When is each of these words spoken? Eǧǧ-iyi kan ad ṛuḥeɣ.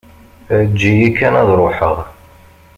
Eǧǧ-iyi 0.57 1.09
kan 1.17 1.33
ad 1.41 1.49
ṛuḥeɣ. 1.61 1.97